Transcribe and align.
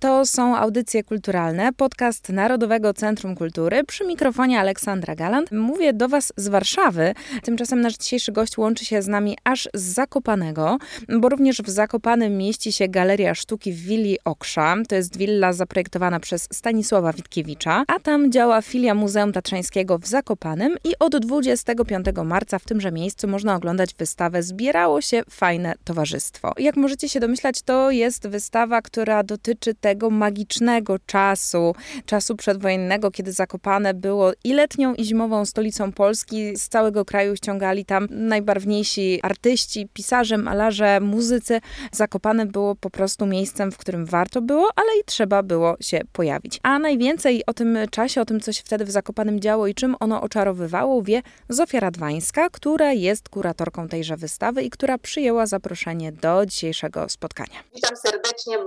To 0.00 0.26
są 0.26 0.56
audycje 0.56 1.04
kulturalne, 1.04 1.72
podcast 1.72 2.28
Narodowego 2.28 2.94
Centrum 2.94 3.34
Kultury. 3.34 3.84
Przy 3.84 4.04
mikrofonie 4.04 4.60
Aleksandra 4.60 5.14
Galant. 5.14 5.52
Mówię 5.52 5.92
do 5.92 6.08
Was 6.08 6.32
z 6.36 6.48
Warszawy. 6.48 7.14
Tymczasem 7.42 7.80
nasz 7.80 7.96
dzisiejszy 7.96 8.32
gość 8.32 8.58
łączy 8.58 8.84
się 8.84 9.02
z 9.02 9.08
nami 9.08 9.38
aż 9.44 9.68
z 9.74 9.82
Zakopanego, 9.82 10.78
bo 11.08 11.28
również 11.28 11.62
w 11.62 11.68
Zakopanym 11.68 12.36
mieści 12.36 12.72
się 12.72 12.88
Galeria 12.88 13.34
Sztuki 13.34 13.72
w 13.72 13.76
Willi 13.76 14.18
Oksza. 14.24 14.76
To 14.88 14.94
jest 14.94 15.16
willa 15.16 15.52
zaprojektowana 15.52 16.20
przez 16.20 16.48
Stanisława 16.52 17.12
Witkiewicza, 17.12 17.84
a 17.86 18.00
tam 18.00 18.32
działa 18.32 18.62
filia 18.62 18.94
Muzeum 18.94 19.32
Tatrzańskiego 19.32 19.98
w 19.98 20.06
Zakopanym 20.06 20.76
i 20.84 20.92
od 20.98 21.16
25 21.16 22.06
marca 22.24 22.58
w 22.58 22.64
tymże 22.64 22.92
miejscu 22.92 23.28
można 23.28 23.54
oglądać 23.56 23.94
wystawę 23.94 24.42
Zbierało 24.42 25.00
się 25.00 25.22
fajne 25.30 25.74
towarzystwo. 25.84 26.52
Jak 26.58 26.76
możecie 26.76 27.08
się 27.08 27.20
domyślać, 27.20 27.62
to 27.62 27.90
jest 27.90 28.28
wystawa, 28.28 28.82
która 28.82 29.22
dotyczy 29.22 29.74
tego 29.74 29.87
magicznego 30.10 30.98
czasu, 31.06 31.74
czasu 32.06 32.36
przedwojennego, 32.36 33.10
kiedy 33.10 33.32
Zakopane 33.32 33.94
było 33.94 34.32
i 34.44 34.52
letnią, 34.52 34.94
i 34.94 35.04
zimową 35.04 35.44
stolicą 35.44 35.92
Polski. 35.92 36.56
Z 36.56 36.68
całego 36.68 37.04
kraju 37.04 37.36
ściągali 37.36 37.84
tam 37.84 38.08
najbarwniejsi 38.10 39.20
artyści, 39.22 39.88
pisarze, 39.92 40.38
malarze, 40.38 41.00
muzycy. 41.00 41.60
Zakopane 41.92 42.46
było 42.46 42.74
po 42.74 42.90
prostu 42.90 43.26
miejscem, 43.26 43.72
w 43.72 43.78
którym 43.78 44.06
warto 44.06 44.42
było, 44.42 44.68
ale 44.76 44.88
i 45.00 45.04
trzeba 45.06 45.42
było 45.42 45.76
się 45.80 46.00
pojawić. 46.12 46.60
A 46.62 46.78
najwięcej 46.78 47.46
o 47.46 47.54
tym 47.54 47.78
czasie, 47.90 48.20
o 48.20 48.24
tym, 48.24 48.40
co 48.40 48.52
się 48.52 48.62
wtedy 48.64 48.84
w 48.84 48.90
Zakopanem 48.90 49.40
działo 49.40 49.66
i 49.66 49.74
czym 49.74 49.96
ono 50.00 50.22
oczarowywało, 50.22 51.02
wie 51.02 51.22
Zofia 51.48 51.80
Radwańska, 51.80 52.50
która 52.50 52.92
jest 52.92 53.28
kuratorką 53.28 53.88
tejże 53.88 54.16
wystawy 54.16 54.62
i 54.62 54.70
która 54.70 54.98
przyjęła 54.98 55.46
zaproszenie 55.46 56.12
do 56.12 56.46
dzisiejszego 56.46 57.08
spotkania. 57.08 57.58
Witam 57.74 57.96
serdecznie, 57.96 58.58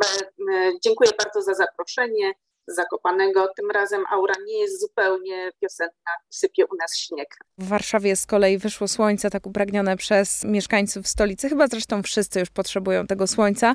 dziękuję 0.84 1.11
bardzo 1.18 1.42
za 1.42 1.54
zaproszenie. 1.54 2.34
Zakopanego. 2.68 3.48
Tym 3.58 3.72
razem 3.72 4.04
aura 4.12 4.34
nie 4.46 4.60
jest 4.62 4.82
zupełnie 4.82 5.52
wiosenna, 5.62 6.12
sypie 6.30 6.66
u 6.66 6.76
nas 6.76 6.98
śnieg. 6.98 7.28
W 7.58 7.68
Warszawie 7.68 8.16
z 8.16 8.26
kolei 8.26 8.58
wyszło 8.58 8.88
słońce 8.88 9.30
tak 9.30 9.48
upragnione 9.48 9.98
przez 9.98 10.44
mieszkańców 10.44 11.08
stolicy. 11.08 11.50
Chyba 11.50 11.68
zresztą 11.68 12.04
wszyscy 12.04 12.40
już 12.40 12.50
potrzebują 12.50 13.08
tego 13.08 13.28
słońca. 13.28 13.74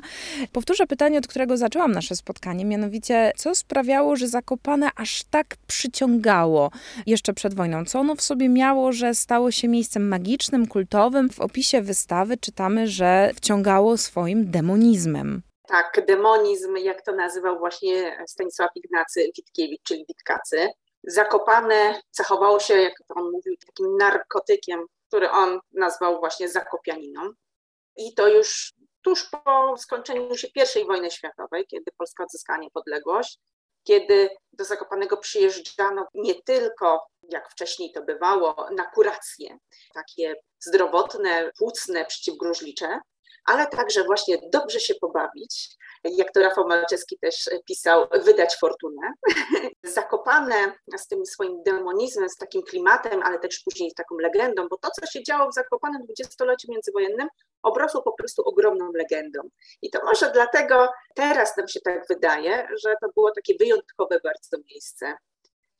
Powtórzę 0.51 0.87
pytanie, 0.87 1.17
od 1.17 1.27
którego 1.27 1.57
zaczęłam 1.57 1.91
nasze 1.91 2.15
spotkanie, 2.15 2.65
mianowicie 2.65 3.31
co 3.37 3.55
sprawiało, 3.55 4.15
że 4.15 4.27
Zakopane 4.27 4.89
aż 4.95 5.23
tak 5.23 5.55
przyciągało 5.67 6.71
jeszcze 7.05 7.33
przed 7.33 7.53
wojną? 7.53 7.85
Co 7.85 7.99
ono 7.99 8.15
w 8.15 8.21
sobie 8.21 8.49
miało, 8.49 8.91
że 8.91 9.15
stało 9.15 9.51
się 9.51 9.67
miejscem 9.67 10.07
magicznym, 10.07 10.67
kultowym? 10.67 11.29
W 11.29 11.39
opisie 11.39 11.81
wystawy 11.81 12.37
czytamy, 12.37 12.87
że 12.87 13.31
wciągało 13.35 13.97
swoim 13.97 14.51
demonizmem. 14.51 15.41
Tak, 15.67 16.05
demonizm, 16.05 16.77
jak 16.77 17.01
to 17.01 17.11
nazywał 17.11 17.59
właśnie 17.59 18.23
Stanisław 18.27 18.69
Ignacy 18.75 19.31
Witkiewicz, 19.35 19.83
czyli 19.83 20.05
Witkacy. 20.07 20.69
Zakopane 21.03 22.01
zachowało 22.11 22.59
się, 22.59 22.73
jak 22.73 22.93
on 23.15 23.31
mówił, 23.31 23.55
takim 23.65 23.97
narkotykiem, 23.97 24.85
który 25.07 25.31
on 25.31 25.59
nazwał 25.71 26.19
właśnie 26.19 26.49
zakopianiną. 26.49 27.21
I 27.97 28.13
to 28.13 28.27
już 28.27 28.73
tuż 29.01 29.29
po 29.29 29.77
skończeniu 29.77 30.37
się 30.37 30.47
I 30.81 30.85
wojny 30.85 31.11
światowej, 31.11 31.65
kiedy 31.67 31.91
Polska 31.97 32.23
odzyskała 32.23 32.59
niepodległość, 32.59 33.39
kiedy 33.83 34.29
do 34.53 34.65
Zakopanego 34.65 35.17
przyjeżdżano 35.17 36.07
nie 36.13 36.43
tylko, 36.43 37.07
jak 37.29 37.49
wcześniej 37.49 37.91
to 37.91 38.03
bywało, 38.03 38.67
na 38.75 38.85
kuracje, 38.85 39.57
takie 39.93 40.35
zdrowotne, 40.59 41.51
płucne, 41.57 42.05
przeciwgruźlicze, 42.05 42.99
ale 43.47 43.67
także 43.67 44.03
właśnie 44.03 44.37
dobrze 44.53 44.79
się 44.79 44.95
pobawić, 44.95 45.77
jak 46.03 46.31
to 46.31 46.39
Rafał 46.39 46.67
Malczewski 46.67 47.17
też 47.21 47.49
pisał, 47.65 48.07
wydać 48.23 48.55
fortunę. 48.55 49.13
Zakopane 49.83 50.73
z 50.97 51.07
tym 51.07 51.25
swoim 51.25 51.63
demonizmem, 51.63 52.29
z 52.29 52.35
takim 52.35 52.61
klimatem, 52.63 53.23
ale 53.23 53.39
też 53.39 53.59
później 53.59 53.91
z 53.91 53.93
taką 53.93 54.15
legendą, 54.17 54.67
bo 54.67 54.77
to, 54.77 54.89
co 54.91 55.05
się 55.05 55.23
działo 55.23 55.51
w 55.51 55.53
Zakopanem 55.53 56.03
dwudziestoleciu 56.03 56.71
międzywojennym, 56.71 57.27
obrosło 57.63 58.01
po 58.01 58.13
prostu 58.13 58.41
ogromną 58.45 58.91
legendą. 58.91 59.39
I 59.81 59.89
to 59.89 59.99
może 60.05 60.31
dlatego 60.31 60.89
teraz 61.15 61.57
nam 61.57 61.67
się 61.67 61.79
tak 61.79 62.07
wydaje, 62.09 62.67
że 62.83 62.93
to 63.01 63.07
było 63.15 63.31
takie 63.31 63.53
wyjątkowe 63.59 64.19
bardzo 64.23 64.57
miejsce. 64.71 65.15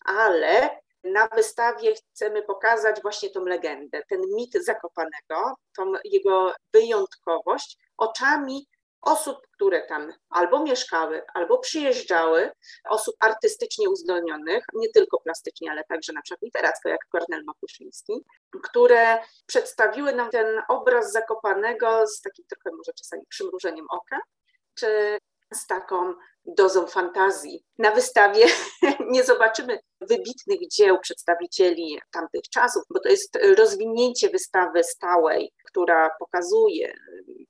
Ale 0.06 0.70
na 1.12 1.28
wystawie 1.28 1.96
chcemy 1.96 2.44
pokazać 2.44 3.02
właśnie 3.02 3.30
tą 3.30 3.46
legendę, 3.46 4.04
ten 4.10 4.22
mit 4.36 4.54
Zakopanego, 4.66 5.56
tą 5.78 5.94
jego 6.04 6.54
wyjątkowość 6.74 7.78
oczami 7.98 8.68
osób, 9.02 9.48
które 9.52 9.82
tam 9.82 10.14
albo 10.30 10.64
mieszkały, 10.64 11.22
albo 11.34 11.58
przyjeżdżały, 11.58 12.52
osób 12.90 13.16
artystycznie 13.20 13.90
uzdolnionych, 13.90 14.66
nie 14.74 14.90
tylko 14.90 15.20
plastycznie, 15.20 15.72
ale 15.72 15.84
także 15.84 16.14
na 16.14 16.22
przykład 16.22 16.42
literacko, 16.42 16.90
jak 16.90 17.00
Kornel 17.10 17.44
Makuszyński, 17.44 18.14
które 18.64 19.20
przedstawiły 19.46 20.14
nam 20.14 20.30
ten 20.30 20.62
obraz 20.68 21.12
Zakopanego 21.12 22.08
z 22.08 22.22
takim 22.22 22.46
trochę 22.46 22.78
może 22.78 22.94
czasami 22.94 23.24
przymrużeniem 23.30 23.86
oka, 23.90 24.20
czy 24.76 25.18
z 25.54 25.68
taką 25.68 26.14
dozą 26.46 26.88
fantazji. 26.88 27.66
Na 27.78 27.92
wystawie 27.92 28.46
nie 29.12 29.24
zobaczymy 29.24 29.80
wybitnych 30.10 30.68
dzieł 30.68 31.00
przedstawicieli 31.00 32.00
tamtych 32.12 32.42
czasów, 32.54 32.84
bo 32.90 33.00
to 33.00 33.10
jest 33.10 33.40
rozwinięcie 33.58 34.30
wystawy 34.30 34.84
stałej, 34.84 35.54
która 35.66 36.10
pokazuje 36.20 36.94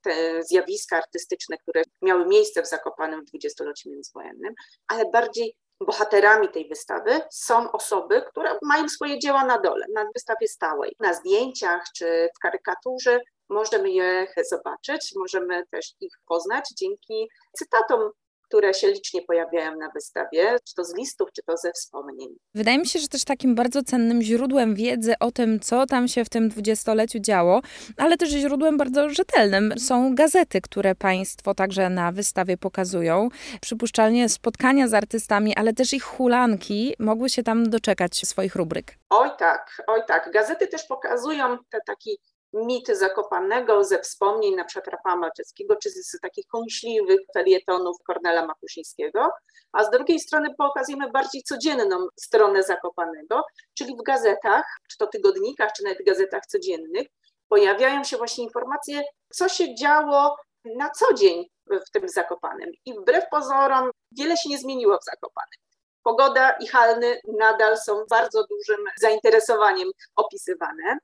te 0.01 0.43
zjawiska 0.43 0.97
artystyczne, 0.97 1.57
które 1.57 1.83
miały 2.01 2.25
miejsce 2.25 2.61
w 2.61 2.67
Zakopanem 2.67 3.21
w 3.21 3.25
dwudziestoleciu 3.25 3.89
międzywojennym, 3.89 4.53
ale 4.87 5.09
bardziej 5.11 5.55
bohaterami 5.81 6.49
tej 6.49 6.67
wystawy 6.67 7.21
są 7.31 7.71
osoby, 7.71 8.21
które 8.29 8.57
mają 8.61 8.89
swoje 8.89 9.19
dzieła 9.19 9.45
na 9.45 9.59
dole, 9.59 9.85
na 9.93 10.05
wystawie 10.15 10.47
stałej. 10.47 10.95
Na 10.99 11.13
zdjęciach 11.13 11.83
czy 11.95 12.29
w 12.35 12.39
karykaturze 12.39 13.19
możemy 13.49 13.91
je 13.91 14.27
zobaczyć, 14.49 15.13
możemy 15.15 15.63
też 15.71 15.93
ich 15.99 16.13
poznać 16.27 16.65
dzięki 16.77 17.29
cytatom 17.57 18.11
które 18.47 18.73
się 18.73 18.87
licznie 18.87 19.21
pojawiają 19.21 19.77
na 19.77 19.89
wystawie, 19.95 20.57
czy 20.67 20.75
to 20.75 20.83
z 20.83 20.95
listów, 20.95 21.29
czy 21.35 21.41
to 21.45 21.57
ze 21.57 21.71
wspomnień. 21.71 22.29
Wydaje 22.55 22.77
mi 22.77 22.87
się, 22.87 22.99
że 22.99 23.07
też 23.07 23.23
takim 23.23 23.55
bardzo 23.55 23.83
cennym 23.83 24.21
źródłem 24.21 24.75
wiedzy 24.75 25.13
o 25.19 25.31
tym, 25.31 25.59
co 25.59 25.85
tam 25.85 26.07
się 26.07 26.25
w 26.25 26.29
tym 26.29 26.49
dwudziestoleciu 26.49 27.19
działo, 27.19 27.61
ale 27.97 28.17
też 28.17 28.29
źródłem 28.29 28.77
bardzo 28.77 29.09
rzetelnym 29.09 29.73
są 29.79 30.15
gazety, 30.15 30.61
które 30.61 30.95
Państwo 30.95 31.53
także 31.53 31.89
na 31.89 32.11
wystawie 32.11 32.57
pokazują. 32.57 33.29
Przypuszczalnie 33.61 34.29
spotkania 34.29 34.87
z 34.87 34.93
artystami, 34.93 35.55
ale 35.55 35.73
też 35.73 35.93
ich 35.93 36.03
hulanki 36.03 36.95
mogły 36.99 37.29
się 37.29 37.43
tam 37.43 37.69
doczekać 37.69 38.27
swoich 38.27 38.55
rubryk. 38.55 38.97
Oj 39.09 39.29
tak, 39.39 39.83
oj 39.87 40.01
tak. 40.07 40.31
Gazety 40.33 40.67
też 40.67 40.83
pokazują 40.83 41.57
te 41.69 41.79
taki 41.85 42.17
mit 42.53 42.87
Zakopanego 42.87 43.83
ze 43.83 43.99
wspomnień 43.99 44.55
na 44.55 44.65
przykład 44.65 44.87
Rafała 44.87 45.15
Malczewskiego, 45.15 45.75
czy 45.75 45.89
z 45.89 46.19
takich 46.21 46.45
kąśliwych 46.47 47.19
felietonów 47.33 47.97
Kornela 48.03 48.45
Makuszyńskiego, 48.45 49.29
a 49.71 49.83
z 49.83 49.89
drugiej 49.89 50.19
strony 50.19 50.55
pokazujemy 50.57 51.11
bardziej 51.11 51.43
codzienną 51.43 52.07
stronę 52.19 52.63
Zakopanego, 52.63 53.43
czyli 53.73 53.95
w 53.95 54.03
gazetach, 54.03 54.65
czy 54.89 54.97
to 54.97 55.07
tygodnikach, 55.07 55.71
czy 55.73 55.83
nawet 55.83 56.05
gazetach 56.05 56.45
codziennych, 56.45 57.07
pojawiają 57.49 58.03
się 58.03 58.17
właśnie 58.17 58.43
informacje, 58.43 59.03
co 59.33 59.49
się 59.49 59.75
działo 59.75 60.35
na 60.77 60.89
co 60.89 61.13
dzień 61.13 61.45
w 61.87 61.91
tym 61.91 62.09
Zakopanem. 62.09 62.69
I 62.85 62.93
wbrew 62.93 63.23
pozorom 63.31 63.91
wiele 64.11 64.37
się 64.37 64.49
nie 64.49 64.57
zmieniło 64.57 64.97
w 64.97 65.05
Zakopanem. 65.05 65.59
Pogoda 66.03 66.51
i 66.51 66.67
halny 66.67 67.19
nadal 67.37 67.77
są 67.77 68.03
bardzo 68.09 68.43
dużym 68.47 68.85
zainteresowaniem 69.01 69.89
opisywane 70.15 70.97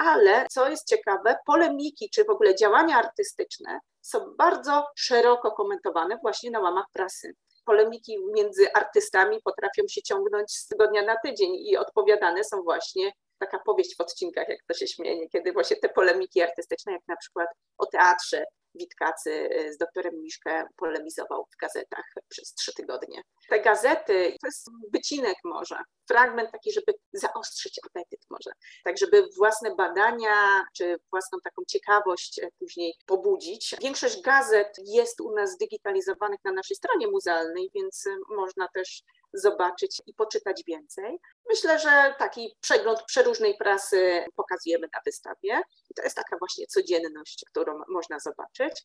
ale 0.00 0.46
co 0.50 0.70
jest 0.70 0.88
ciekawe, 0.88 1.36
polemiki 1.46 2.10
czy 2.10 2.24
w 2.24 2.30
ogóle 2.30 2.54
działania 2.54 2.96
artystyczne 2.96 3.80
są 4.00 4.34
bardzo 4.38 4.86
szeroko 4.96 5.52
komentowane 5.52 6.18
właśnie 6.22 6.50
na 6.50 6.60
łamach 6.60 6.86
prasy. 6.92 7.34
Polemiki 7.64 8.18
między 8.34 8.72
artystami 8.72 9.40
potrafią 9.44 9.82
się 9.88 10.02
ciągnąć 10.02 10.52
z 10.52 10.66
tygodnia 10.66 11.02
na 11.02 11.16
tydzień 11.16 11.54
i 11.54 11.76
odpowiadane 11.76 12.44
są 12.44 12.62
właśnie 12.62 13.12
taka 13.38 13.58
powieść 13.58 13.96
w 13.96 14.00
odcinkach, 14.00 14.48
jak 14.48 14.58
to 14.68 14.74
się 14.74 14.86
śmieje, 14.86 15.28
kiedy 15.28 15.52
właśnie 15.52 15.76
te 15.76 15.88
polemiki 15.88 16.42
artystyczne, 16.42 16.92
jak 16.92 17.02
na 17.08 17.16
przykład 17.16 17.48
o 17.78 17.86
teatrze, 17.86 18.44
Witkacy 18.74 19.30
y, 19.30 19.72
z 19.72 19.78
doktorem 19.78 20.22
Miszkę 20.22 20.66
polemizował 20.76 21.46
w 21.54 21.56
gazetach 21.56 22.04
przez 22.28 22.54
trzy 22.54 22.74
tygodnie. 22.74 23.22
Te 23.48 23.60
gazety 23.60 24.36
to 24.40 24.46
jest 24.46 24.70
wycinek 24.92 25.36
może, 25.44 25.76
fragment 26.08 26.52
taki, 26.52 26.72
żeby 26.72 26.92
zaostrzyć 27.12 27.80
apetyt 27.90 28.20
może, 28.30 28.50
tak 28.84 28.98
żeby 28.98 29.28
własne 29.36 29.74
badania 29.74 30.64
czy 30.76 30.96
własną 31.10 31.38
taką 31.44 31.62
ciekawość 31.68 32.38
e, 32.38 32.48
później 32.58 32.94
pobudzić. 33.06 33.74
Większość 33.82 34.22
gazet 34.22 34.76
jest 34.86 35.20
u 35.20 35.34
nas 35.34 35.50
zdigitalizowanych 35.50 36.40
na 36.44 36.52
naszej 36.52 36.76
stronie 36.76 37.08
muzealnej, 37.08 37.70
więc 37.74 38.06
e, 38.06 38.16
można 38.28 38.68
też 38.68 39.02
zobaczyć 39.32 40.02
i 40.06 40.14
poczytać 40.14 40.62
więcej. 40.66 41.18
Myślę, 41.48 41.78
że 41.78 42.14
taki 42.18 42.56
przegląd 42.60 43.02
przeróżnej 43.02 43.56
prasy 43.56 44.24
pokazujemy 44.36 44.88
na 44.92 45.00
wystawie 45.06 45.62
to 45.96 46.02
jest 46.02 46.16
taka 46.16 46.36
właśnie 46.38 46.66
codzienność, 46.66 47.44
którą 47.50 47.80
można 47.88 48.18
zobaczyć, 48.18 48.82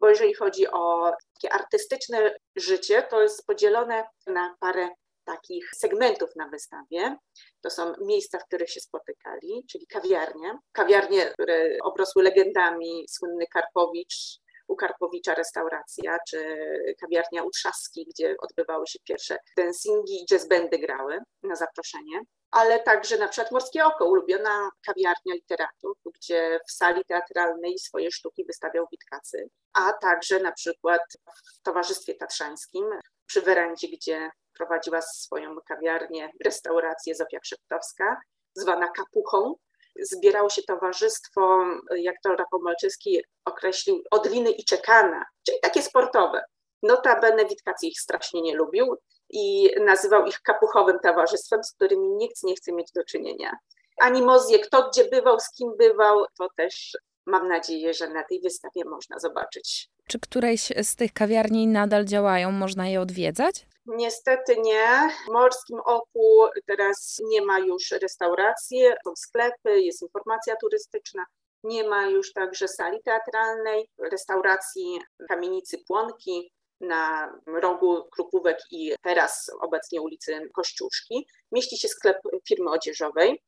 bo 0.00 0.08
jeżeli 0.08 0.34
chodzi 0.34 0.68
o 0.68 1.12
takie 1.34 1.54
artystyczne 1.54 2.36
życie, 2.56 3.02
to 3.02 3.22
jest 3.22 3.46
podzielone 3.46 4.04
na 4.26 4.56
parę 4.60 4.88
takich 5.24 5.70
segmentów 5.76 6.30
na 6.36 6.48
wystawie. 6.48 7.16
To 7.60 7.70
są 7.70 7.92
miejsca, 8.00 8.38
w 8.38 8.44
których 8.44 8.70
się 8.70 8.80
spotykali, 8.80 9.66
czyli 9.70 9.86
kawiarnie. 9.86 10.58
Kawiarnie, 10.72 11.26
które 11.26 11.76
obrosły 11.82 12.22
legendami, 12.22 13.06
słynny 13.08 13.46
Karpowicz, 13.46 14.38
u 14.68 14.76
Karpowicza 14.76 15.34
restauracja, 15.34 16.18
czy 16.28 16.58
kawiarnia 17.00 17.42
u 17.42 17.50
Trzaski, 17.50 18.06
gdzie 18.10 18.36
odbywały 18.38 18.86
się 18.86 18.98
pierwsze 19.04 19.36
dancingi 19.56 20.14
i 20.14 20.26
jazzbendy 20.30 20.78
grały 20.78 21.18
na 21.42 21.56
zaproszenie. 21.56 22.20
Ale 22.50 22.80
także 22.80 23.18
na 23.18 23.28
przykład 23.28 23.52
Morskie 23.52 23.84
Oko, 23.84 24.04
ulubiona 24.04 24.70
kawiarnia 24.86 25.34
literatów, 25.34 25.98
gdzie 26.14 26.58
w 26.68 26.72
sali 26.72 27.04
teatralnej 27.04 27.78
swoje 27.78 28.10
sztuki 28.10 28.44
wystawiał 28.44 28.86
Witkacy, 28.92 29.48
a 29.72 29.92
także 29.92 30.40
na 30.40 30.52
przykład 30.52 31.00
w 31.26 31.62
Towarzystwie 31.62 32.14
Tatrzańskim 32.14 32.84
przy 33.26 33.42
werandzie, 33.42 33.88
gdzie 33.88 34.30
prowadziła 34.56 35.02
swoją 35.02 35.56
kawiarnię, 35.68 36.30
restaurację 36.44 37.14
Zofia 37.14 37.40
Krzeptowska, 37.40 38.20
zwana 38.54 38.88
Kapuchą. 38.88 39.54
Zbierało 40.00 40.50
się 40.50 40.62
towarzystwo, 40.62 41.64
jak 41.96 42.16
to 42.22 42.28
Rafał 42.28 42.60
Malczewski 42.62 43.24
określił, 43.64 44.02
odliny 44.10 44.50
i 44.50 44.64
czekana, 44.64 45.24
czyli 45.46 45.58
takie 45.62 45.82
sportowe. 45.82 46.44
Notabene 46.82 47.44
Witkacy 47.44 47.86
ich 47.86 48.00
strasznie 48.00 48.42
nie 48.42 48.54
lubił 48.54 48.96
i 49.30 49.70
nazywał 49.80 50.26
ich 50.26 50.40
kapuchowym 50.40 50.98
towarzystwem, 51.02 51.64
z 51.64 51.72
którymi 51.72 52.08
nikt 52.08 52.42
nie 52.42 52.54
chce 52.54 52.72
mieć 52.72 52.92
do 52.92 53.04
czynienia. 53.04 53.52
Animozje, 54.00 54.58
kto 54.58 54.88
gdzie 54.88 55.04
bywał, 55.04 55.40
z 55.40 55.50
kim 55.50 55.76
bywał, 55.78 56.24
to 56.38 56.48
też 56.56 56.96
mam 57.26 57.48
nadzieję, 57.48 57.94
że 57.94 58.08
na 58.08 58.24
tej 58.24 58.40
wystawie 58.40 58.84
można 58.84 59.18
zobaczyć. 59.18 59.88
Czy 60.08 60.20
któreś 60.20 60.72
z 60.82 60.96
tych 60.96 61.12
kawiarni 61.12 61.66
nadal 61.66 62.04
działają? 62.04 62.50
Można 62.52 62.88
je 62.88 63.00
odwiedzać? 63.00 63.66
Niestety 63.86 64.56
nie. 64.56 65.10
W 65.26 65.32
Morskim 65.32 65.80
Oku 65.84 66.46
teraz 66.66 67.20
nie 67.24 67.42
ma 67.42 67.58
już 67.58 67.90
restauracji, 67.90 68.82
są 69.04 69.16
sklepy, 69.16 69.80
jest 69.80 70.02
informacja 70.02 70.56
turystyczna. 70.56 71.24
Nie 71.64 71.88
ma 71.88 72.06
już 72.06 72.32
także 72.32 72.68
sali 72.68 73.02
teatralnej, 73.02 73.88
restauracji 73.98 75.00
kamienicy 75.28 75.78
Płonki 75.86 76.52
na 76.80 77.32
rogu 77.46 78.04
Krupówek 78.12 78.58
i 78.70 78.94
teraz 79.02 79.50
obecnie 79.60 80.02
ulicy 80.02 80.48
Kościuszki. 80.54 81.26
Mieści 81.52 81.78
się 81.78 81.88
sklep 81.88 82.16
firmy 82.48 82.70
odzieżowej, 82.70 83.42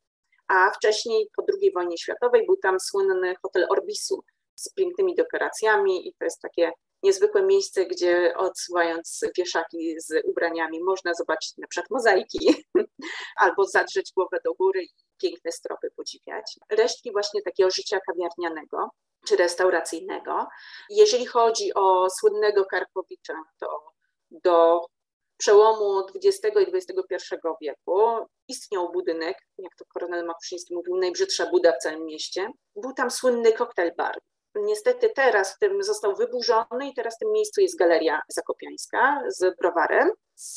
a 0.49 0.71
wcześniej 0.71 1.29
po 1.37 1.45
II 1.61 1.73
wojnie 1.73 1.99
światowej 1.99 2.47
był 2.47 2.57
tam 2.57 2.81
słynny 2.81 3.35
hotel 3.43 3.67
Orbisu 3.71 4.25
z 4.55 4.73
pięknymi 4.73 5.15
dekoracjami 5.15 6.09
i 6.09 6.15
to 6.19 6.25
jest 6.25 6.41
takie 6.41 6.73
niezwykłe 7.03 7.43
miejsce, 7.43 7.87
gdzie 7.87 8.35
odsuwając 8.37 9.21
wieszaki 9.39 10.01
z 10.01 10.25
ubraniami 10.25 10.83
można 10.83 11.15
zobaczyć 11.15 11.57
na 11.57 11.67
przykład 11.67 11.91
mozaiki 11.91 12.65
albo 13.45 13.65
zadrzeć 13.65 14.13
głowę 14.17 14.39
do 14.45 14.55
góry 14.55 14.87
piękne 15.19 15.53
stropy 15.53 15.91
podziwiać. 15.97 16.59
Resztki 16.71 17.13
właśnie 17.13 17.43
takiego 17.43 17.71
życia 17.71 17.99
kawiarnianego 18.01 18.91
czy 19.27 19.37
restauracyjnego. 19.37 20.47
Jeżeli 20.91 21.27
chodzi 21.27 21.75
o 21.75 22.11
słynnego 22.11 22.65
Karpowicza, 22.65 23.35
to 23.61 23.85
do 24.31 24.87
przełomu 25.39 26.07
XX 26.15 26.57
i 26.57 26.77
XXI 26.77 27.35
wieku 27.61 28.27
istniał 28.49 28.93
budynek, 28.93 29.39
jak 29.59 29.77
to 29.77 29.85
koronel 29.85 30.27
Makuszyński 30.27 30.75
mówił, 30.75 30.97
najbrzydsza 30.97 31.47
buda 31.51 31.73
w 31.73 31.79
całym 31.79 32.05
mieście. 32.05 32.49
Był 32.77 32.93
tam 32.93 33.11
słynny 33.11 33.53
koktajl 33.53 33.93
bar. 33.97 34.19
Niestety 34.55 35.11
teraz 35.11 35.55
w 35.55 35.59
tym 35.59 35.83
został 35.83 36.15
wyburzony 36.15 36.89
i 36.89 36.95
teraz 36.95 37.17
w 37.17 37.19
tym 37.19 37.33
miejscu 37.33 37.61
jest 37.61 37.79
Galeria 37.79 38.21
Zakopiańska 38.29 39.23
z 39.29 39.57
browarem. 39.59 40.11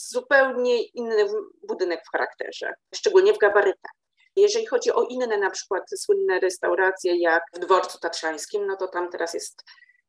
Zupełnie 0.10 0.84
inny 0.84 1.26
budynek 1.68 2.02
w 2.06 2.12
charakterze, 2.12 2.74
szczególnie 2.96 3.34
w 3.34 3.38
gabarytach. 3.38 3.92
Jeżeli 4.42 4.66
chodzi 4.66 4.92
o 4.92 5.04
inne 5.04 5.38
na 5.38 5.50
przykład 5.50 5.84
słynne 5.96 6.40
restauracje 6.40 7.22
jak 7.22 7.44
w 7.54 7.60
Dworcu 7.60 8.00
Tatrzańskim, 8.00 8.68
no 8.68 8.76
to 8.76 8.88
tam 8.88 9.10
teraz 9.10 9.34
jest 9.34 9.64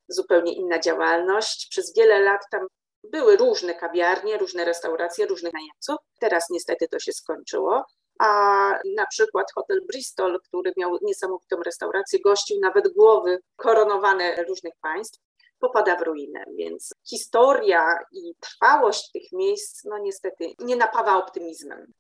zupełnie 0.09 0.55
inna 0.55 0.79
działalność. 0.79 1.69
Przez 1.71 1.95
wiele 1.97 2.21
lat 2.21 2.41
tam 2.51 2.67
były 3.05 3.37
różne 3.37 3.75
kawiarnie, 3.75 4.39
różne 4.39 4.65
restauracje, 4.65 5.27
różnych 5.27 5.53
najemców. 5.53 5.97
Teraz 6.21 6.45
niestety 6.51 6.89
to 6.89 6.99
się 6.99 7.13
skończyło 7.13 7.85
a 8.21 8.71
na 8.97 9.07
przykład 9.07 9.47
hotel 9.55 9.81
Bristol, 9.87 10.41
który 10.49 10.73
miał 10.77 10.99
niesamowitą 11.03 11.57
restaurację, 11.63 12.19
gościł 12.21 12.61
nawet 12.61 12.95
głowy 12.95 13.39
koronowane 13.57 14.45
różnych 14.45 14.75
państw, 14.83 15.21
popada 15.59 15.97
w 15.97 16.03
ruinę, 16.03 16.45
więc 16.59 16.93
historia 17.09 17.99
i 18.13 18.35
trwałość 18.41 19.11
tych 19.13 19.33
miejsc, 19.33 19.85
no 19.85 19.99
niestety 19.99 20.55
nie 20.59 20.77
napawa 20.77 21.17
optymizmem. 21.17 21.93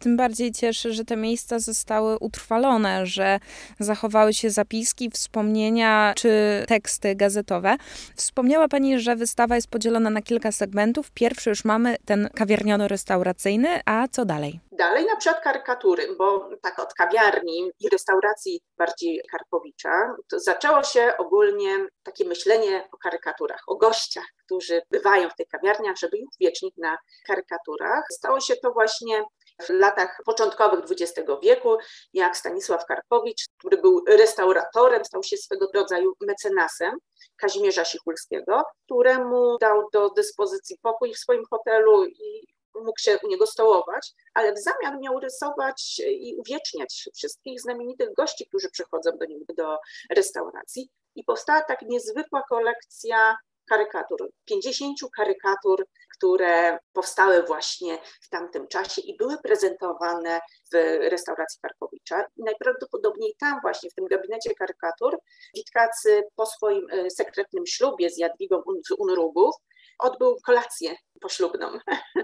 Tym 0.00 0.16
bardziej 0.16 0.52
cieszy, 0.52 0.92
że 0.92 1.04
te 1.04 1.16
miejsca 1.16 1.58
zostały 1.58 2.18
utrwalone, 2.18 3.06
że 3.06 3.40
zachowały 3.78 4.34
się 4.34 4.50
zapiski, 4.50 5.10
wspomnienia 5.10 6.12
czy 6.16 6.64
teksty 6.68 7.14
gazetowe. 7.14 7.76
Wspomniała 8.16 8.68
Pani, 8.68 9.00
że 9.00 9.16
wystawa 9.16 9.54
jest 9.54 9.68
podzielona 9.68 10.10
na 10.10 10.22
kilka 10.22 10.52
segmentów. 10.52 11.10
Pierwszy 11.10 11.50
już 11.50 11.64
mamy 11.64 11.96
ten 12.04 12.28
kawiarniono-restauracyjny, 12.34 13.80
a 13.84 14.08
co 14.08 14.24
dalej? 14.24 14.60
Dalej 14.72 15.06
na 15.06 15.16
przykład 15.16 15.42
karykatury, 15.44 16.02
bo 16.18 16.50
tak 16.62 16.78
od 16.78 16.94
kawiarni 16.94 17.70
i 17.80 17.88
restauracji 17.88 18.60
bardziej 18.78 19.22
Karpowicza, 19.30 20.14
zaczęło 20.32 20.82
się 20.82 21.12
ogólnie 21.18 21.76
takie 22.02 22.24
myślenie 22.24 22.88
o 22.92 22.96
karykaturach, 22.96 23.62
o 23.66 23.76
gościach, 23.76 24.26
którzy 24.44 24.82
bywają 24.90 25.28
w 25.30 25.34
tych 25.34 25.48
kawiarniach, 25.48 25.96
żeby 25.96 26.18
ich 26.18 26.28
uwiecznić 26.40 26.74
na 26.76 26.96
karykaturach. 27.26 28.04
Stało 28.12 28.40
się 28.40 28.56
to 28.56 28.72
właśnie 28.72 29.24
w 29.60 29.68
latach 29.70 30.20
początkowych 30.24 30.84
XX 30.90 31.28
wieku, 31.42 31.76
jak 32.12 32.36
Stanisław 32.36 32.86
Karpowicz, 32.86 33.44
który 33.58 33.76
był 33.76 34.04
restauratorem, 34.08 35.04
stał 35.04 35.22
się 35.22 35.36
swego 35.36 35.68
rodzaju 35.74 36.12
mecenasem 36.20 36.98
Kazimierza 37.36 37.84
Sichulskiego, 37.84 38.62
któremu 38.84 39.58
dał 39.58 39.90
do 39.92 40.10
dyspozycji 40.10 40.78
pokój 40.82 41.14
w 41.14 41.18
swoim 41.18 41.42
hotelu 41.50 42.04
i 42.04 42.46
mógł 42.74 43.00
się 43.00 43.18
u 43.24 43.28
niego 43.28 43.46
stołować, 43.46 44.12
ale 44.34 44.52
w 44.52 44.58
zamian 44.58 45.00
miał 45.00 45.20
rysować 45.20 46.00
i 46.06 46.36
uwieczniać 46.36 47.08
wszystkich 47.14 47.60
znamienitych 47.60 48.14
gości, 48.14 48.46
którzy 48.46 48.70
przychodzą 48.70 49.10
do 49.18 49.26
niego 49.26 49.54
do 49.54 49.78
restauracji. 50.16 50.90
I 51.14 51.24
powstała 51.24 51.60
tak 51.60 51.82
niezwykła 51.82 52.42
kolekcja 52.48 53.36
karykatur, 53.70 54.30
50 54.44 54.98
karykatur, 55.16 55.86
które 56.16 56.78
powstały 56.92 57.42
właśnie 57.42 57.98
w 58.22 58.28
tamtym 58.28 58.68
czasie 58.68 59.00
i 59.00 59.16
były 59.16 59.36
prezentowane 59.42 60.40
w 60.72 60.76
restauracji 61.10 61.60
Karkowicza. 61.62 62.26
najprawdopodobniej 62.36 63.34
tam 63.40 63.60
właśnie, 63.62 63.90
w 63.90 63.94
tym 63.94 64.06
gabinecie 64.06 64.54
karykatur, 64.54 65.18
Witkacy 65.56 66.22
po 66.36 66.46
swoim 66.46 66.86
e, 66.90 67.10
sekretnym 67.10 67.66
ślubie 67.66 68.10
z 68.10 68.18
Jadwigą 68.18 68.62
z 68.88 68.90
Unrugów 68.98 69.54
odbył 69.98 70.36
kolację 70.46 70.96
poślubną. 71.20 71.78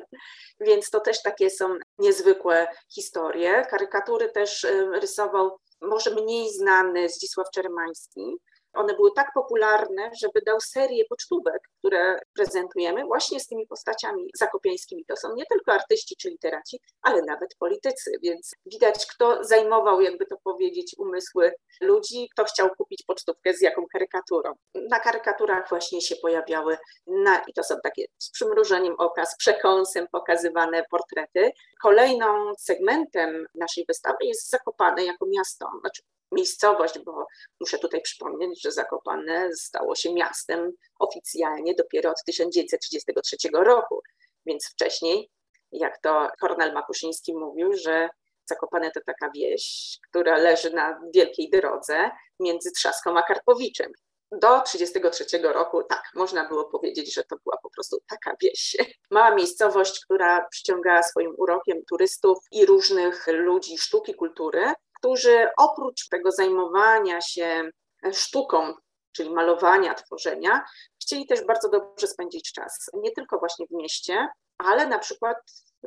Więc 0.67 0.91
to 0.91 1.01
też 1.01 1.23
takie 1.23 1.51
są 1.51 1.79
niezwykłe 1.99 2.67
historie. 2.95 3.67
Karykatury 3.71 4.31
też 4.31 4.65
e, 4.65 4.91
rysował 5.01 5.59
może 5.81 6.11
mniej 6.11 6.53
znany 6.53 7.09
Zdzisław 7.09 7.47
Czeremański, 7.55 8.37
one 8.77 8.95
były 8.95 9.11
tak 9.17 9.31
popularne, 9.35 10.11
że 10.21 10.29
wydał 10.35 10.61
serię 10.61 11.05
pocztówek, 11.09 11.63
które 11.79 12.19
prezentujemy 12.35 13.05
właśnie 13.05 13.41
z 13.41 13.47
tymi 13.47 13.67
postaciami 13.67 14.31
zakopiańskimi. 14.39 15.05
To 15.09 15.17
są 15.17 15.35
nie 15.35 15.45
tylko 15.47 15.73
artyści 15.73 16.17
czy 16.17 16.31
literaci, 16.31 16.81
ale 17.03 17.23
nawet 17.23 17.55
politycy, 17.59 18.13
więc 18.23 18.55
widać, 18.67 19.07
kto 19.07 19.45
zajmował, 19.45 20.01
jakby 20.01 20.27
to 20.27 20.37
powiedzieć, 20.45 20.95
umysły 20.99 21.53
ludzi, 21.81 22.29
kto 22.33 22.45
chciał 22.45 22.69
kupić 22.79 23.03
pocztówkę 23.07 23.55
z 23.55 23.61
jaką 23.61 23.83
karykaturą. 23.93 24.53
Na 24.75 25.01
karykaturach 25.01 25.69
właśnie 25.69 26.01
się 26.01 26.17
pojawiały, 26.17 26.79
na, 27.07 27.43
i 27.47 27.53
to 27.53 27.63
są 27.63 27.75
takie 27.83 28.05
z 28.19 28.31
przymrużeniem 28.31 28.95
oka, 28.99 29.27
z 29.27 29.37
przekąsem 29.37 30.07
pokazywane 30.13 30.85
portrety. 30.91 31.51
Kolejną 31.83 32.53
segmentem 32.59 33.47
naszej 33.55 33.85
wystawy 33.89 34.19
jest 34.21 34.51
Zakopane 34.51 35.05
jako 35.05 35.27
miasto, 35.27 35.71
znaczy 35.81 36.03
miejscowość, 36.33 36.99
bo 36.99 37.27
muszę 37.61 37.79
tutaj 37.79 38.01
przypomnieć, 38.01 38.63
że 38.63 38.73
Zakopane 38.73 39.51
stało 39.55 39.95
się 39.95 40.13
miastem 40.13 40.73
oficjalnie 40.99 41.75
dopiero 41.75 42.11
od 42.11 42.25
1933 42.27 43.37
roku, 43.53 44.01
więc 44.47 44.67
wcześniej, 44.67 45.31
jak 45.73 46.01
to 46.01 46.29
Kornel 46.41 46.73
Makuszyński 46.73 47.35
mówił, 47.35 47.73
że 47.73 48.09
Zakopane 48.49 48.91
to 48.91 49.01
taka 49.07 49.31
wieś, 49.35 49.97
która 50.11 50.37
leży 50.37 50.71
na 50.71 51.01
wielkiej 51.15 51.51
drodze 51.51 52.11
między 52.41 52.71
Trzaską 52.71 53.19
a 53.19 53.23
Karpowiczem. 53.23 53.93
do 54.33 54.61
1933 54.61 55.39
roku, 55.39 55.83
tak, 55.83 56.03
można 56.15 56.49
było 56.49 56.65
powiedzieć, 56.65 57.15
że 57.15 57.25
to 57.25 57.37
była 57.45 57.57
po 57.63 57.71
prostu 57.71 57.99
taka 58.09 58.37
wieś. 58.43 58.77
Mała 59.11 59.35
miejscowość, 59.35 60.05
która 60.05 60.47
przyciągała 60.51 61.03
swoim 61.03 61.35
urokiem 61.39 61.85
turystów 61.89 62.39
i 62.53 62.67
różnych 62.67 63.27
ludzi 63.27 63.79
sztuki, 63.79 64.15
kultury, 64.15 64.73
którzy 65.07 65.49
oprócz 65.57 66.09
tego 66.09 66.33
zajmowania 66.33 67.21
się 67.21 67.71
sztuką, 68.13 68.75
czyli 69.13 69.31
malowania, 69.31 69.95
tworzenia, 69.95 70.65
chcieli 71.03 71.27
też 71.27 71.45
bardzo 71.45 71.69
dobrze 71.69 72.07
spędzić 72.07 72.53
czas. 72.53 72.91
Nie 72.95 73.11
tylko 73.11 73.39
właśnie 73.39 73.67
w 73.67 73.71
mieście, 73.71 74.29
ale 74.59 74.87
na 74.87 74.99
przykład 74.99 75.37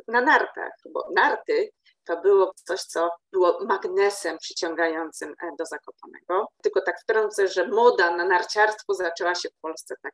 na 0.08 0.22
nartach, 0.22 0.72
bo 0.94 1.08
narty 1.16 1.70
to 2.04 2.22
było 2.22 2.54
coś, 2.56 2.82
co 2.82 3.10
było 3.32 3.66
magnesem 3.66 4.38
przyciągającym 4.38 5.30
e, 5.30 5.52
do 5.60 5.66
Zakopanego. 5.66 6.48
Tylko 6.64 6.82
tak 6.82 7.02
wtrącę, 7.02 7.48
że 7.48 7.68
moda 7.68 8.16
na 8.16 8.26
narciarstwo 8.26 8.94
zaczęła 8.94 9.36
się 9.36 9.50
w 9.50 9.62
Polsce 9.62 9.96
tak 10.04 10.14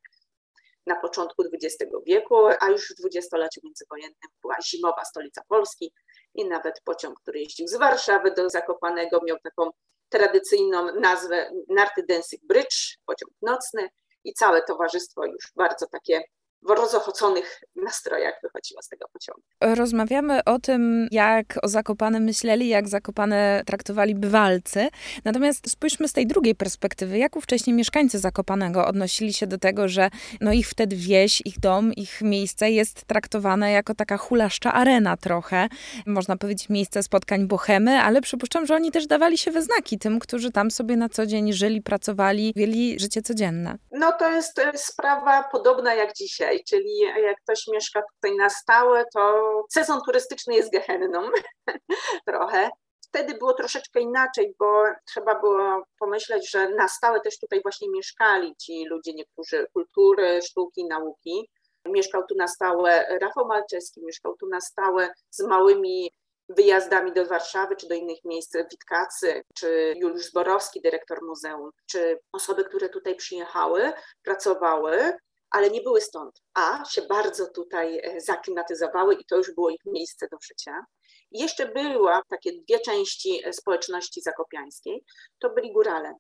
na 0.88 0.96
początku 0.96 1.44
XX 1.54 1.94
wieku, 2.06 2.36
a 2.60 2.70
już 2.70 2.92
w 2.92 2.96
dwudziestoleciu 2.96 3.62
międzywojennym 3.64 4.30
była 4.42 4.56
zimowa 4.62 5.06
stolica 5.06 5.42
Polski 5.48 5.94
i 6.36 6.48
nawet 6.48 6.82
pociąg, 6.84 7.20
który 7.22 7.40
jeździł 7.40 7.68
z 7.68 7.76
Warszawy 7.76 8.32
do 8.32 8.50
Zakopanego, 8.50 9.22
miał 9.24 9.38
taką 9.44 9.70
tradycyjną 10.10 10.96
nazwę 11.00 11.52
Narty 11.70 12.04
Dancing 12.10 12.42
Bridge, 12.46 12.98
pociąg 13.06 13.32
nocny. 13.42 13.90
I 14.24 14.34
całe 14.34 14.62
towarzystwo 14.62 15.26
już 15.26 15.52
bardzo 15.56 15.88
takie 15.88 16.24
w 16.66 16.70
rozochoconych 16.70 17.62
nastrojach 17.76 18.34
wychodziła 18.44 18.82
z 18.82 18.90
tego 18.90 19.08
pociągu. 19.14 19.42
Rozmawiamy 19.62 20.44
o 20.44 20.60
tym, 20.60 21.08
jak 21.12 21.60
o 21.62 21.68
Zakopane 21.68 22.20
myśleli, 22.20 22.68
jak 22.68 22.88
Zakopane 22.88 23.64
traktowali 23.66 24.16
bywalcy. 24.16 24.88
Natomiast 25.26 25.72
spójrzmy 25.72 26.08
z 26.08 26.14
tej 26.14 26.28
drugiej 26.28 26.56
perspektywy. 26.56 27.18
Jak 27.18 27.36
wcześniej 27.42 27.76
mieszkańcy 27.76 28.20
Zakopanego 28.20 28.88
odnosili 28.88 29.34
się 29.34 29.48
do 29.48 29.58
tego, 29.58 29.88
że 29.88 30.10
no 30.42 30.54
ich 30.54 30.70
wtedy 30.70 30.96
wieś, 30.96 31.42
ich 31.46 31.60
dom, 31.60 31.94
ich 31.94 32.22
miejsce 32.22 32.72
jest 32.72 33.06
traktowane 33.06 33.72
jako 33.72 33.96
taka 33.96 34.18
hulaszcza 34.18 34.74
arena 34.74 35.18
trochę. 35.18 35.68
Można 36.06 36.38
powiedzieć 36.38 36.70
miejsce 36.70 37.04
spotkań 37.04 37.48
bohemy, 37.48 38.00
ale 38.02 38.22
przypuszczam, 38.22 38.66
że 38.66 38.76
oni 38.76 38.92
też 38.92 39.08
dawali 39.08 39.38
się 39.38 39.52
we 39.52 39.62
znaki 39.62 40.00
tym, 40.00 40.20
którzy 40.20 40.52
tam 40.52 40.72
sobie 40.72 40.98
na 40.98 41.10
co 41.10 41.26
dzień 41.26 41.54
żyli, 41.54 41.82
pracowali, 41.82 42.54
wieli 42.56 43.00
życie 43.00 43.22
codzienne. 43.22 43.78
No 43.92 44.12
to 44.12 44.32
jest 44.32 44.62
sprawa 44.76 45.44
podobna 45.44 45.94
jak 45.94 46.14
dzisiaj 46.14 46.55
dzisiaj, 46.56 46.64
czyli 46.64 47.00
jak 47.00 47.42
ktoś 47.42 47.68
mieszka 47.68 48.02
tutaj 48.16 48.38
na 48.38 48.50
stałe, 48.50 49.06
to 49.14 49.64
sezon 49.70 50.02
turystyczny 50.06 50.56
jest 50.56 50.72
gehenną 50.72 51.30
trochę. 52.28 52.70
Wtedy 53.08 53.34
było 53.34 53.54
troszeczkę 53.54 54.00
inaczej, 54.00 54.56
bo 54.60 54.84
trzeba 55.06 55.40
było 55.40 55.84
pomyśleć, 56.00 56.52
że 56.52 56.70
na 56.70 56.88
stałe 56.88 57.22
też 57.22 57.40
tutaj 57.40 57.62
właśnie 57.62 57.90
mieszkali 57.90 58.56
ci 58.56 58.86
ludzie, 58.86 59.14
niektórzy 59.14 59.68
kultury, 59.74 60.42
sztuki, 60.42 60.86
nauki. 60.86 61.50
Mieszkał 61.86 62.24
tu 62.30 62.36
na 62.36 62.48
stałe 62.48 63.18
Rafał 63.22 63.48
Malczewski, 63.48 64.06
mieszkał 64.06 64.36
tu 64.38 64.48
na 64.48 64.62
stałe 64.62 65.10
z 65.30 65.44
małymi 65.44 66.12
wyjazdami 66.50 67.14
do 67.14 67.26
Warszawy 67.26 67.76
czy 67.76 67.88
do 67.88 67.96
innych 67.96 68.24
miejsc 68.26 68.58
Witkacy, 68.72 69.44
czy 69.56 69.94
Juliusz 69.98 70.26
Zborowski, 70.26 70.82
dyrektor 70.82 71.22
muzeum, 71.24 71.72
czy 71.86 72.20
osoby, 72.32 72.64
które 72.64 72.90
tutaj 72.90 73.16
przyjechały, 73.16 73.94
pracowały, 74.24 75.14
ale 75.56 75.70
nie 75.70 75.82
były 75.82 76.02
stąd, 76.02 76.42
a 76.54 76.86
się 76.86 77.02
bardzo 77.02 77.48
tutaj 77.48 78.00
e, 78.04 78.22
zaklimatyzowały 78.22 79.16
i 79.16 79.26
to 79.26 79.38
już 79.38 79.56
było 79.56 79.70
ich 79.70 79.86
miejsce 79.86 80.28
do 80.32 80.38
życia. 80.42 80.86
I 81.32 81.40
jeszcze 81.40 81.68
była 81.68 82.22
takie 82.30 82.52
dwie 82.52 82.80
części 82.80 83.42
e, 83.46 83.54
społeczności 83.54 84.22
zakopiańskiej, 84.22 85.04
to 85.40 85.50
byli 85.50 85.74
górale. 85.74 86.14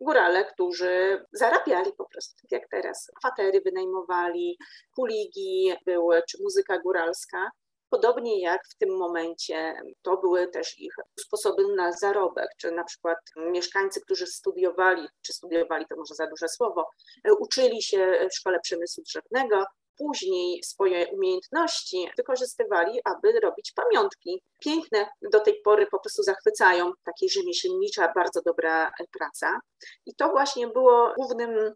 Górale, 0.00 0.44
którzy 0.44 1.24
zarabiali 1.32 1.92
po 1.98 2.06
prostu, 2.12 2.34
tak 2.42 2.60
jak 2.60 2.70
teraz. 2.70 3.10
Kwatery 3.18 3.60
wynajmowali, 3.60 4.58
kuligi 4.96 5.72
były, 5.86 6.22
czy 6.28 6.38
muzyka 6.42 6.78
góralska. 6.78 7.50
Podobnie 7.92 8.40
jak 8.40 8.60
w 8.68 8.76
tym 8.78 8.96
momencie 8.96 9.74
to 10.02 10.16
były 10.16 10.48
też 10.48 10.78
ich 10.78 10.94
sposoby 11.20 11.74
na 11.76 11.92
zarobek, 11.92 12.48
czy 12.58 12.70
na 12.70 12.84
przykład 12.84 13.18
mieszkańcy, 13.36 14.00
którzy 14.00 14.26
studiowali, 14.26 15.08
czy 15.22 15.32
studiowali 15.32 15.86
to 15.90 15.96
może 15.96 16.14
za 16.14 16.26
duże 16.26 16.48
słowo, 16.48 16.88
uczyli 17.38 17.82
się 17.82 18.28
w 18.30 18.36
szkole 18.36 18.60
przemysłu 18.60 19.04
drzewnego, 19.04 19.64
później 19.98 20.62
swoje 20.62 21.06
umiejętności 21.08 22.10
wykorzystywali, 22.16 23.00
aby 23.04 23.40
robić 23.40 23.72
pamiątki. 23.72 24.42
Piękne, 24.58 25.08
do 25.32 25.40
tej 25.40 25.60
pory 25.64 25.86
po 25.86 26.00
prostu 26.00 26.22
zachwycają, 26.22 26.92
takie 27.04 27.28
rzemieślnicza, 27.28 28.12
bardzo 28.14 28.40
dobra 28.42 28.92
praca. 29.18 29.60
I 30.06 30.14
to 30.14 30.28
właśnie 30.28 30.68
było 30.68 31.12
głównym 31.16 31.72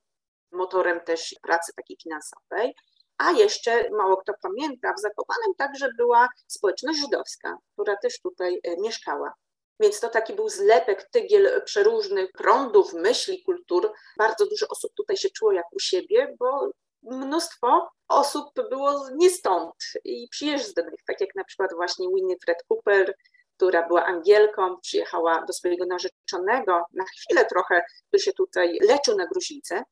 motorem 0.53 1.01
też 1.01 1.35
pracy 1.43 1.73
takiej 1.77 1.97
finansowej. 2.03 2.75
A 3.19 3.33
jeszcze 3.33 3.91
mało 3.91 4.17
kto 4.17 4.33
pamięta, 4.43 4.93
w 4.93 5.01
Zakopanem 5.01 5.55
także 5.59 5.89
była 5.97 6.29
społeczność 6.47 7.01
żydowska, 7.01 7.59
która 7.73 7.97
też 7.97 8.21
tutaj 8.21 8.61
e, 8.65 8.81
mieszkała. 8.81 9.33
Więc 9.81 10.01
to 10.01 10.09
taki 10.09 10.33
był 10.33 10.49
zlepek 10.49 11.11
tygiel 11.11 11.63
przeróżnych 11.65 12.33
prądów, 12.33 12.93
myśli, 12.93 13.43
kultur. 13.43 13.93
Bardzo 14.19 14.47
dużo 14.47 14.69
osób 14.69 14.93
tutaj 14.95 15.17
się 15.17 15.31
czuło 15.31 15.53
jak 15.53 15.73
u 15.73 15.81
siebie, 15.81 16.37
bo 16.39 16.71
mnóstwo 17.03 17.89
osób 18.09 18.51
było 18.71 19.09
nie 19.15 19.31
stąd 19.31 19.75
i 20.05 20.29
przyjezdnych, 20.31 21.01
tak 21.07 21.21
jak 21.21 21.35
na 21.35 21.45
przykład 21.45 21.75
właśnie 21.75 22.09
Winifred 22.09 22.59
Cooper, 22.69 23.15
która 23.57 23.89
była 23.89 24.05
Angielką, 24.05 24.81
przyjechała 24.81 25.45
do 25.47 25.53
swojego 25.53 25.87
narzeczonego 25.87 26.83
na 26.93 27.05
chwilę 27.05 27.45
trochę, 27.45 27.83
który 28.09 28.23
się 28.23 28.33
tutaj 28.33 28.79
leczył 28.89 29.17
na 29.17 29.27
gruźlicę. 29.27 29.83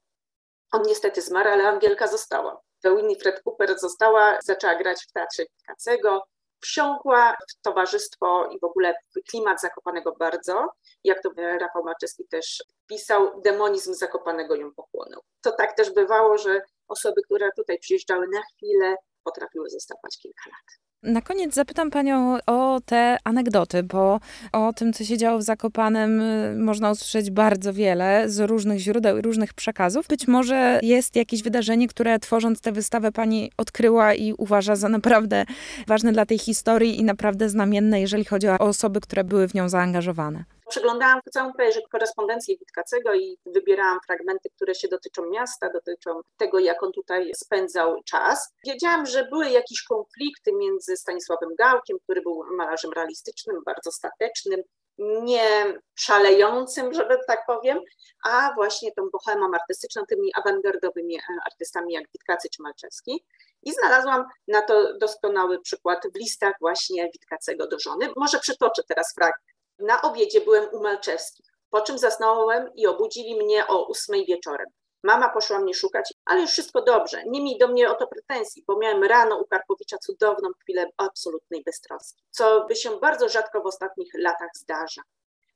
On 0.72 0.82
niestety 0.86 1.22
zmarł, 1.22 1.48
ale 1.48 1.68
Angielka 1.68 2.06
została 2.06 2.60
Winifred 2.90 3.42
Cooper 3.44 3.78
została, 3.78 4.38
zaczęła 4.42 4.74
grać 4.74 5.04
w 5.08 5.12
Teatrze 5.12 5.42
Witkacego, 5.42 6.22
wsiąkła 6.60 7.36
w 7.50 7.62
towarzystwo 7.62 8.46
i 8.46 8.60
w 8.60 8.64
ogóle 8.64 8.94
w 9.16 9.30
klimat 9.30 9.60
Zakopanego 9.60 10.16
bardzo. 10.18 10.68
Jak 11.04 11.22
to 11.22 11.30
Rafał 11.36 11.84
Maczewski 11.84 12.24
też 12.30 12.64
pisał, 12.86 13.40
demonizm 13.40 13.94
Zakopanego 13.94 14.54
ją 14.54 14.74
pochłonął. 14.74 15.20
To 15.42 15.52
tak 15.52 15.76
też 15.76 15.90
bywało, 15.90 16.38
że 16.38 16.62
osoby, 16.88 17.22
które 17.22 17.50
tutaj 17.56 17.78
przyjeżdżały 17.78 18.26
na 18.28 18.42
chwilę, 18.42 18.96
potrafiły 19.24 19.70
zostawać 19.70 20.18
kilka 20.18 20.50
lat. 20.50 20.78
Na 21.04 21.22
koniec 21.22 21.54
zapytam 21.54 21.90
Panią 21.90 22.36
o 22.46 22.80
te 22.86 23.16
anegdoty, 23.24 23.82
bo 23.82 24.20
o 24.52 24.72
tym, 24.72 24.92
co 24.92 25.04
się 25.04 25.18
działo 25.18 25.38
w 25.38 25.42
Zakopanem, 25.42 26.20
y, 26.20 26.56
można 26.58 26.90
usłyszeć 26.90 27.30
bardzo 27.30 27.72
wiele 27.72 28.30
z 28.30 28.40
różnych 28.40 28.78
źródeł 28.78 29.18
i 29.18 29.22
różnych 29.22 29.54
przekazów. 29.54 30.06
Być 30.06 30.28
może 30.28 30.80
jest 30.82 31.16
jakieś 31.16 31.42
wydarzenie, 31.42 31.88
które 31.88 32.18
tworząc 32.18 32.60
tę 32.60 32.72
wystawę 32.72 33.12
Pani 33.12 33.50
odkryła 33.56 34.14
i 34.14 34.32
uważa 34.32 34.76
za 34.76 34.88
naprawdę 34.88 35.44
ważne 35.86 36.12
dla 36.12 36.26
tej 36.26 36.38
historii 36.38 37.00
i 37.00 37.04
naprawdę 37.04 37.48
znamienne, 37.48 38.00
jeżeli 38.00 38.24
chodzi 38.24 38.48
o 38.48 38.58
osoby, 38.58 39.00
które 39.00 39.24
były 39.24 39.48
w 39.48 39.54
nią 39.54 39.68
zaangażowane. 39.68 40.44
Przeglądałam 40.68 41.20
całą 41.32 41.52
prawie 41.52 41.72
korespondencję 41.92 42.56
Witkacego 42.58 43.14
i 43.14 43.38
wybierałam 43.46 43.98
fragmenty, 44.06 44.48
które 44.56 44.74
się 44.74 44.88
dotyczą 44.88 45.30
miasta, 45.30 45.70
dotyczą 45.72 46.20
tego, 46.36 46.58
jak 46.58 46.82
on 46.82 46.92
tutaj 46.92 47.30
spędzał 47.34 48.02
czas. 48.02 48.52
Wiedziałam, 48.66 49.06
że 49.06 49.24
były 49.24 49.50
jakieś 49.50 49.82
konflikty 49.82 50.52
między 50.52 50.96
Stanisławem 50.96 51.50
Gałkiem, 51.58 51.98
który 52.04 52.22
był 52.22 52.44
malarzem 52.56 52.92
realistycznym, 52.92 53.56
bardzo 53.66 53.92
statecznym, 53.92 54.62
nie 54.98 55.80
szalejącym, 55.94 56.94
żeby 56.94 57.18
tak 57.26 57.46
powiem, 57.46 57.78
a 58.24 58.54
właśnie 58.54 58.92
tą 58.92 59.02
bohemą 59.12 59.46
artystyczną, 59.54 60.02
tymi 60.08 60.30
awangardowymi 60.34 61.16
e, 61.16 61.20
artystami 61.46 61.92
jak 61.92 62.04
Witkacy 62.12 62.48
czy 62.48 62.62
Malczewski. 62.62 63.24
I 63.62 63.72
znalazłam 63.72 64.24
na 64.48 64.62
to 64.62 64.98
doskonały 64.98 65.60
przykład 65.60 66.06
w 66.14 66.18
listach 66.18 66.54
właśnie 66.60 67.10
Witkacego 67.12 67.66
do 67.66 67.78
żony. 67.78 68.12
Może 68.16 68.38
przytoczę 68.38 68.82
teraz 68.88 69.14
fragment. 69.14 69.53
Na 69.78 70.02
obiedzie 70.02 70.40
byłem 70.40 70.68
u 70.72 70.82
Malczewskich, 70.82 71.46
po 71.70 71.80
czym 71.80 71.98
zasnąłem 71.98 72.70
i 72.74 72.86
obudzili 72.86 73.36
mnie 73.36 73.66
o 73.66 73.86
ósmej 73.86 74.26
wieczorem. 74.26 74.66
Mama 75.02 75.28
poszła 75.28 75.58
mnie 75.58 75.74
szukać, 75.74 76.12
ale 76.24 76.40
już 76.40 76.50
wszystko 76.50 76.82
dobrze. 76.82 77.22
Nie 77.26 77.42
miej 77.42 77.58
do 77.58 77.68
mnie 77.68 77.90
o 77.90 77.94
to 77.94 78.06
pretensji, 78.06 78.64
bo 78.66 78.78
miałem 78.78 79.04
rano 79.04 79.38
u 79.38 79.46
Karpowicza 79.46 79.98
cudowną 79.98 80.48
chwilę 80.62 80.86
absolutnej 80.96 81.62
beztroski, 81.62 82.22
co 82.30 82.64
by 82.68 82.76
się 82.76 82.98
bardzo 82.98 83.28
rzadko 83.28 83.62
w 83.62 83.66
ostatnich 83.66 84.10
latach 84.14 84.50
zdarza. 84.54 85.02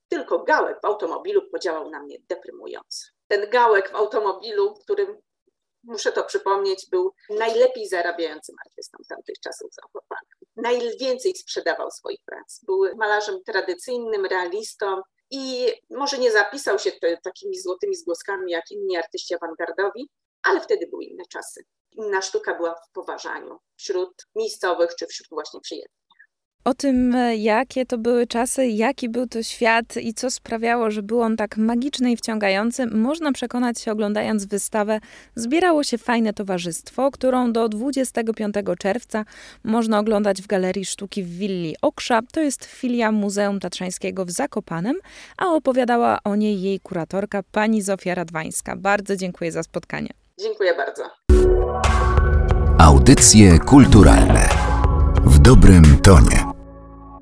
Tylko 0.09 0.39
gałek 0.39 0.81
w 0.81 0.85
automobilu 0.85 1.43
podziałał 1.51 1.91
na 1.91 2.01
mnie 2.01 2.17
deprymująco. 2.29 3.07
Ten 3.29 3.51
gałek 3.51 3.91
w 3.91 3.95
automobilu, 3.95 4.75
którym 4.75 5.21
muszę 5.88 6.12
to 6.12 6.25
przypomnieć, 6.25 6.87
był 6.90 7.14
najlepiej 7.30 7.88
zarabiającym 7.88 8.54
artystą 8.66 8.99
tamtych 9.09 9.40
czasów 9.40 9.71
zachowanym. 9.75 10.38
Najwięcej 10.57 11.35
sprzedawał 11.35 11.90
swoich 11.90 12.21
prac. 12.25 12.61
Był 12.66 12.97
malarzem 12.97 13.42
tradycyjnym, 13.45 14.26
realistą 14.26 15.02
i 15.30 15.73
może 15.90 16.18
nie 16.18 16.33
zapisał 16.33 16.78
się 16.78 16.92
te, 16.92 17.16
takimi 17.16 17.61
złotymi 17.61 17.97
zgłoskami 17.97 18.52
jak 18.52 18.71
inni 18.71 18.97
artyści 18.97 19.35
awangardowi, 19.35 20.11
ale 20.42 20.61
wtedy 20.61 20.87
były 20.87 21.04
inne 21.04 21.25
czasy. 21.33 21.64
Inna 21.92 22.23
sztuka 22.23 22.54
była 22.54 22.75
w 22.75 22.92
poważaniu 22.92 23.59
wśród 23.76 24.26
miejscowych 24.35 24.95
czy 24.99 25.07
wśród 25.07 25.28
właśnie 25.30 25.61
przyjezdnych. 25.61 26.08
O 26.69 26.75
tym, 26.75 27.17
jakie 27.37 27.87
to 27.87 27.99
były 27.99 28.27
czasy, 28.27 28.67
jaki 28.67 29.09
był 29.09 29.27
to 29.27 29.43
świat 29.43 29.97
i 29.97 30.15
co 30.15 30.31
sprawiało, 30.31 30.91
że 30.91 31.03
był 31.03 31.21
on 31.21 31.37
tak 31.37 31.57
magiczny 31.57 32.13
i 32.13 32.17
wciągający, 32.17 32.87
można 32.87 33.33
przekonać 33.33 33.81
się 33.81 33.93
oglądając 33.93 34.45
wystawę 34.45 35.01
Zbierało 35.35 35.85
się 35.85 35.99
fajne 35.99 36.33
towarzystwo, 36.33 37.11
którą 37.11 37.53
do 37.53 37.69
25 37.69 38.55
czerwca 38.79 39.25
można 39.65 39.99
oglądać 39.99 40.43
w 40.43 40.47
Galerii 40.47 40.85
Sztuki 40.85 41.23
w 41.23 41.39
Willi 41.39 41.77
Oksza. 41.83 42.21
To 42.33 42.41
jest 42.41 42.65
filia 42.65 43.13
Muzeum 43.13 43.61
Tatrzańskiego 43.61 44.25
w 44.25 44.31
Zakopanem, 44.31 44.97
a 45.39 45.47
opowiadała 45.47 46.19
o 46.25 46.37
niej 46.37 46.63
jej 46.63 46.81
kuratorka 46.81 47.43
pani 47.53 47.83
Zofia 47.83 48.15
Radwańska. 48.15 48.77
Bardzo 48.77 49.17
dziękuję 49.17 49.53
za 49.53 49.63
spotkanie. 49.63 50.11
Dziękuję 50.41 50.75
bardzo. 50.75 51.03
Audycje 52.79 53.59
kulturalne 53.59 54.49
w 55.25 55.39
dobrym 55.39 55.99
tonie. 56.03 56.48